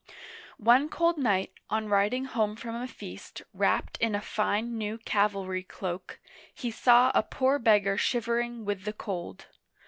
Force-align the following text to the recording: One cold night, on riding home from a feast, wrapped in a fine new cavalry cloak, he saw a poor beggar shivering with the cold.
One 0.57 0.89
cold 0.89 1.19
night, 1.19 1.53
on 1.69 1.87
riding 1.87 2.25
home 2.25 2.55
from 2.55 2.73
a 2.75 2.87
feast, 2.87 3.43
wrapped 3.53 3.99
in 3.99 4.15
a 4.15 4.19
fine 4.21 4.75
new 4.75 4.97
cavalry 4.97 5.61
cloak, 5.61 6.19
he 6.51 6.71
saw 6.71 7.11
a 7.13 7.21
poor 7.21 7.59
beggar 7.59 7.97
shivering 7.97 8.65
with 8.65 8.85
the 8.85 8.93
cold. 8.93 9.45